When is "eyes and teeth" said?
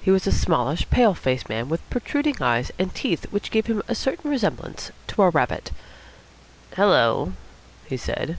2.42-3.26